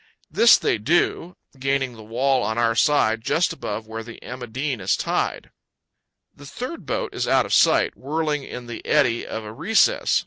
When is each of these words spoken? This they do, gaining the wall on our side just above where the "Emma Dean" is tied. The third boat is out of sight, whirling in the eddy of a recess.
This 0.31 0.57
they 0.57 0.79
do, 0.79 1.37
gaining 1.59 1.93
the 1.93 2.01
wall 2.01 2.41
on 2.41 2.57
our 2.57 2.73
side 2.73 3.21
just 3.21 3.53
above 3.53 3.85
where 3.85 4.01
the 4.01 4.19
"Emma 4.23 4.47
Dean" 4.47 4.81
is 4.81 4.97
tied. 4.97 5.51
The 6.35 6.47
third 6.47 6.87
boat 6.87 7.13
is 7.13 7.27
out 7.27 7.45
of 7.45 7.53
sight, 7.53 7.95
whirling 7.95 8.43
in 8.43 8.65
the 8.65 8.83
eddy 8.83 9.27
of 9.27 9.43
a 9.43 9.53
recess. 9.53 10.19